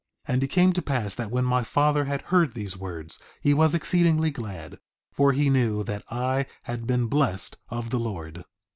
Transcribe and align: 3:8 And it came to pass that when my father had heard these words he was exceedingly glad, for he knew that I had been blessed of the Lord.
3:8 0.27 0.33
And 0.33 0.43
it 0.43 0.47
came 0.47 0.73
to 0.73 0.81
pass 0.81 1.13
that 1.13 1.29
when 1.29 1.45
my 1.45 1.61
father 1.63 2.05
had 2.05 2.23
heard 2.23 2.55
these 2.55 2.75
words 2.75 3.19
he 3.39 3.53
was 3.53 3.75
exceedingly 3.75 4.31
glad, 4.31 4.79
for 5.13 5.31
he 5.31 5.47
knew 5.47 5.83
that 5.83 6.03
I 6.09 6.47
had 6.63 6.87
been 6.87 7.05
blessed 7.05 7.57
of 7.69 7.91
the 7.91 7.99
Lord. 7.99 8.43